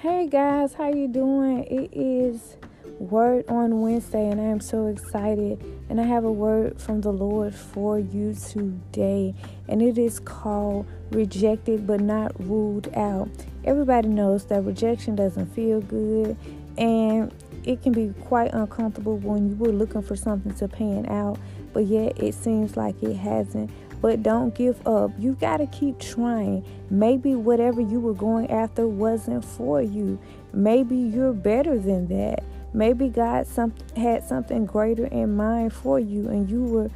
[0.00, 1.64] Hey guys, how you doing?
[1.64, 2.56] It is
[2.98, 7.12] Word on Wednesday and I am so excited and I have a word from the
[7.12, 9.34] Lord for you today
[9.68, 13.28] and it is called rejected but not ruled out.
[13.66, 16.34] Everybody knows that rejection doesn't feel good
[16.78, 17.30] and
[17.64, 21.38] it can be quite uncomfortable when you were looking for something to pan out,
[21.72, 23.70] but yet it seems like it hasn't.
[24.00, 25.10] But don't give up.
[25.18, 26.64] You got to keep trying.
[26.88, 30.18] Maybe whatever you were going after wasn't for you.
[30.54, 32.42] Maybe you're better than that.
[32.72, 36.90] Maybe God some, had something greater in mind for you and you were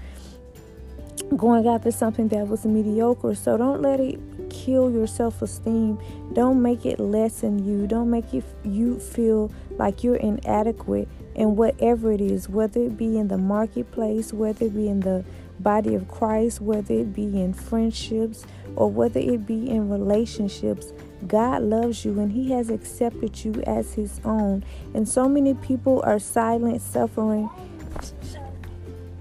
[1.36, 3.34] going after something that was mediocre.
[3.34, 4.20] So don't let it
[4.50, 5.98] kill your self esteem.
[6.32, 7.86] Don't make it lessen you.
[7.86, 13.18] Don't make it, you feel like you're inadequate in whatever it is, whether it be
[13.18, 15.24] in the marketplace, whether it be in the
[15.60, 18.44] body of Christ, whether it be in friendships
[18.76, 20.92] or whether it be in relationships.
[21.26, 24.64] God loves you and He has accepted you as His own.
[24.94, 27.48] And so many people are silent suffering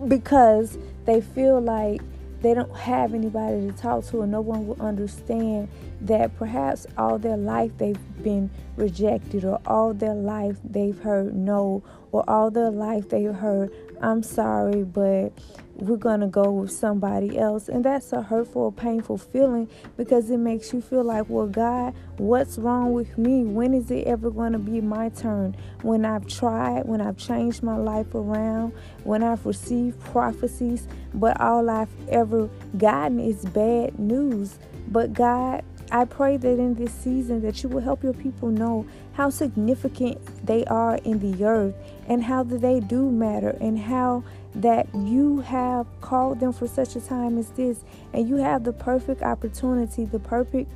[0.07, 2.01] because they feel like
[2.41, 5.69] they don't have anybody to talk to, and no one will understand
[6.03, 11.83] that perhaps all their life they've been rejected, or all their life they've heard no,
[12.11, 15.31] or all their life they've heard, I'm sorry, but
[15.75, 17.69] we're going to go with somebody else.
[17.69, 22.57] And that's a hurtful, painful feeling because it makes you feel like, well, God, what's
[22.57, 23.45] wrong with me?
[23.45, 25.55] When is it ever going to be my turn?
[25.81, 31.69] When I've tried, when I've changed my life around, when I've received prophecies, but all
[31.69, 34.59] I've ever gotten is bad news.
[34.89, 35.63] But God,
[35.93, 40.19] I pray that in this season that you will help your people know how significant
[40.43, 41.75] they are in the earth
[42.07, 44.23] and how that they do matter and how
[44.55, 48.73] that you have called them for such a time as this and you have the
[48.73, 50.67] perfect opportunity, the perfect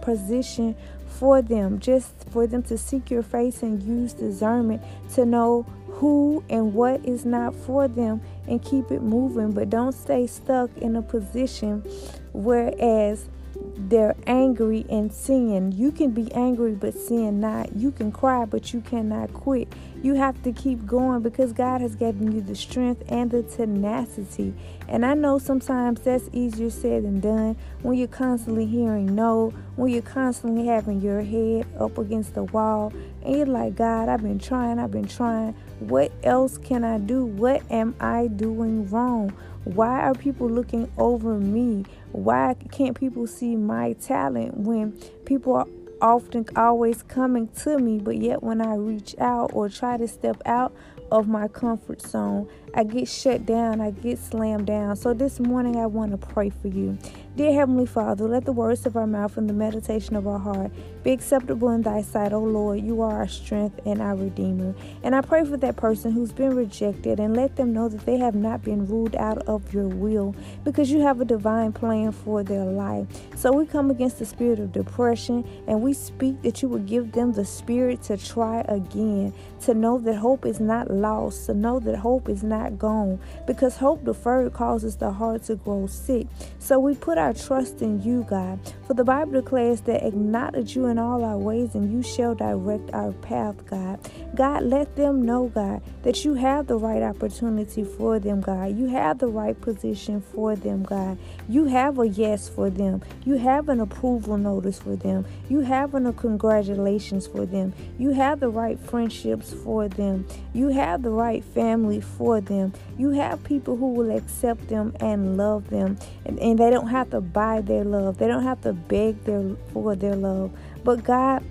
[0.00, 0.74] position
[1.06, 4.82] for them, just for them to seek your face and use discernment
[5.14, 9.52] to know who and what is not for them and keep it moving.
[9.52, 11.84] But don't stay stuck in a position
[12.32, 13.28] whereas
[13.76, 15.72] they're angry and sin.
[15.72, 17.74] You can be angry but sin not.
[17.76, 19.72] You can cry but you cannot quit.
[20.02, 24.54] You have to keep going because God has given you the strength and the tenacity.
[24.86, 29.90] And I know sometimes that's easier said than done when you're constantly hearing no, when
[29.90, 32.92] you're constantly having your head up against the wall
[33.24, 35.54] and you're like, God, I've been trying, I've been trying.
[35.80, 37.24] What else can I do?
[37.24, 39.34] What am I doing wrong?
[39.64, 41.84] Why are people looking over me?
[42.12, 44.92] Why can't people see my talent when
[45.24, 45.66] people are
[46.02, 50.42] often always coming to me, but yet when I reach out or try to step
[50.44, 50.74] out
[51.10, 54.96] of my comfort zone, I get shut down, I get slammed down.
[54.96, 56.98] So this morning, I want to pray for you.
[57.36, 60.70] Dear Heavenly Father, let the words of our mouth and the meditation of our heart
[61.02, 62.80] be acceptable in thy sight, O Lord.
[62.80, 64.72] You are our strength and our Redeemer.
[65.02, 68.18] And I pray for that person who's been rejected and let them know that they
[68.18, 72.44] have not been ruled out of your will because you have a divine plan for
[72.44, 73.08] their life.
[73.34, 77.12] So we come against the spirit of depression and we speak that you would give
[77.12, 81.80] them the spirit to try again, to know that hope is not lost, to know
[81.80, 86.26] that hope is not gone because hope deferred causes the heart to grow sick.
[86.58, 88.58] So we put our trust in you, God.
[88.86, 92.92] For the Bible declares that acknowledge you in all our ways and you shall direct
[92.92, 93.98] our path, God.
[94.34, 98.76] God, let them know, God, that you have the right opportunity for them, God.
[98.76, 101.18] You have the right position for them, God.
[101.48, 103.02] You have a yes for them.
[103.24, 105.26] You have an approval notice for them.
[105.48, 107.72] You have an a congratulations for them.
[107.98, 110.26] You have the right friendships for them.
[110.52, 112.53] You have the right family for them.
[112.98, 115.98] You have people who will accept them and love them.
[116.24, 118.18] And, and they don't have to buy their love.
[118.18, 120.50] They don't have to beg their for their love.
[120.82, 121.44] But God,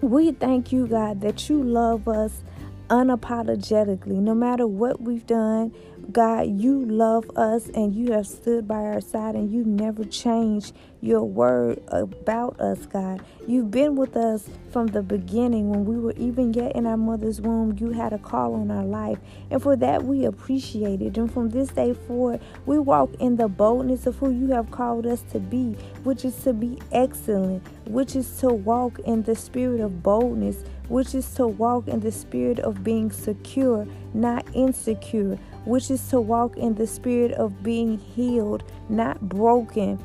[0.00, 2.42] we thank you, God, that you love us
[2.88, 5.72] unapologetically, no matter what we've done.
[6.12, 10.74] God, you love us and you have stood by our side and you never changed
[11.02, 13.22] your word about us, God.
[13.46, 17.40] You've been with us from the beginning when we were even yet in our mother's
[17.40, 17.76] womb.
[17.78, 19.18] You had a call on our life,
[19.50, 21.16] and for that we appreciate it.
[21.16, 25.06] And from this day forward, we walk in the boldness of who you have called
[25.06, 29.80] us to be, which is to be excellent, which is to walk in the spirit
[29.80, 35.90] of boldness, which is to walk in the spirit of being secure, not insecure which
[35.90, 39.98] is to walk in the spirit of being healed, not broken,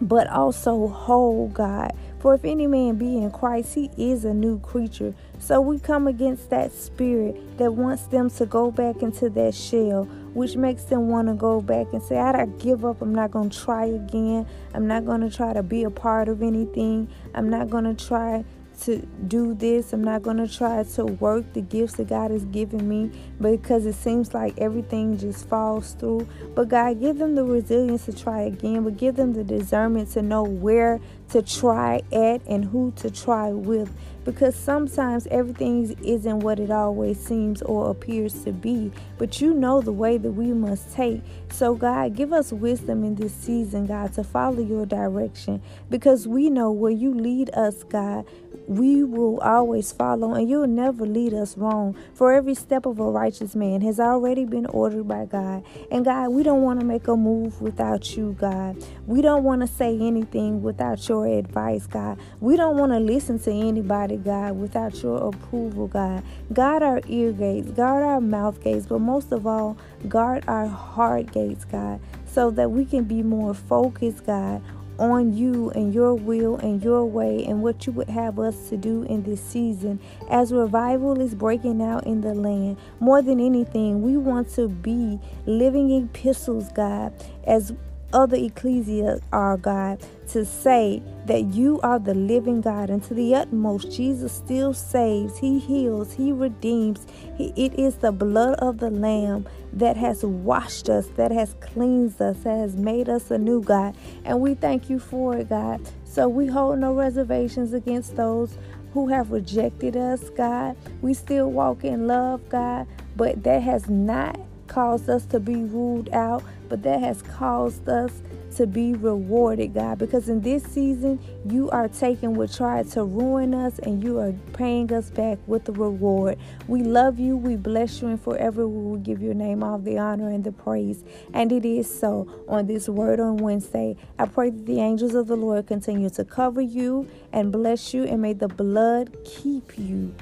[0.00, 1.92] but also whole, God.
[2.20, 5.14] For if any man be in Christ, he is a new creature.
[5.38, 10.04] So we come against that spirit that wants them to go back into that shell,
[10.32, 13.02] which makes them want to go back and say, I give up.
[13.02, 14.46] I'm not going to try again.
[14.72, 17.08] I'm not going to try to be a part of anything.
[17.34, 18.44] I'm not going to try
[18.82, 19.92] to do this.
[19.92, 23.10] I'm not going to try to work the gifts that God has given me
[23.40, 26.26] because it seems like everything just falls through.
[26.54, 30.22] But God, give them the resilience to try again, but give them the discernment to
[30.22, 31.00] know where
[31.34, 33.90] to try at and who to try with
[34.24, 38.92] because sometimes everything isn't what it always seems or appears to be.
[39.18, 41.22] But you know the way that we must take.
[41.50, 45.60] So, God, give us wisdom in this season, God, to follow your direction
[45.90, 48.24] because we know where you lead us, God
[48.66, 51.96] we will always follow and you'll never lead us wrong.
[52.14, 55.64] For every step of a righteous man has already been ordered by God.
[55.90, 58.82] And God, we don't want to make a move without you, God.
[59.06, 62.18] We don't want to say anything without your advice, God.
[62.40, 66.22] We don't want to listen to anybody, God, without your approval, God.
[66.52, 69.76] Guard our ear gates, guard our mouth gates, but most of all,
[70.08, 74.62] guard our heart gates, God, so that we can be more focused, God,
[74.98, 78.76] on you and your will and your way and what you would have us to
[78.76, 79.98] do in this season.
[80.30, 85.18] As revival is breaking out in the land, more than anything, we want to be
[85.46, 87.12] living epistles, God,
[87.44, 87.72] as
[88.14, 92.88] other ecclesia are, God, to say that you are the living God.
[92.88, 97.06] And to the utmost, Jesus still saves, He heals, He redeems.
[97.36, 102.22] He, it is the blood of the Lamb that has washed us, that has cleansed
[102.22, 103.96] us, that has made us a new God.
[104.24, 105.80] And we thank you for it, God.
[106.04, 108.56] So we hold no reservations against those
[108.92, 110.76] who have rejected us, God.
[111.02, 114.38] We still walk in love, God, but that has not
[114.74, 118.10] caused us to be ruled out, but that has caused us
[118.56, 123.54] to be rewarded, God, because in this season, you are taking what tried to ruin
[123.54, 126.38] us and you are paying us back with the reward.
[126.66, 129.98] We love you, we bless you, and forever we will give your name all the
[129.98, 131.04] honor and the praise.
[131.32, 133.96] And it is so on this word on Wednesday.
[134.18, 138.04] I pray that the angels of the Lord continue to cover you and bless you,
[138.04, 140.14] and may the blood keep you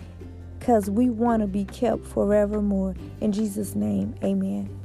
[0.63, 2.95] because we want to be kept forevermore.
[3.21, 4.82] In Jesus' name, amen.